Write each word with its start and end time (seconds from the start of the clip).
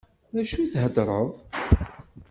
D 0.35 0.37
acu 0.41 0.57
i 0.59 0.65
d-theddṛeḍ? 0.71 1.29